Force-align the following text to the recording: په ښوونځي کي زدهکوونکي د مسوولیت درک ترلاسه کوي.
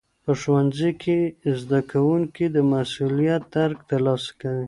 په 0.23 0.31
ښوونځي 0.41 0.91
کي 1.03 1.17
زدهکوونکي 1.59 2.45
د 2.55 2.57
مسوولیت 2.71 3.43
درک 3.55 3.77
ترلاسه 3.91 4.31
کوي. 4.41 4.59